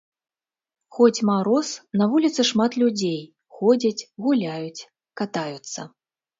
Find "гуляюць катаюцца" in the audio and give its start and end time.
4.27-5.81